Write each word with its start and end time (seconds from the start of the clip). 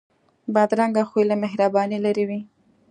بدرنګه 0.53 1.03
خوی 1.09 1.23
له 1.29 1.35
مهربانۍ 1.43 1.97
لرې 2.05 2.25
وي 2.29 2.39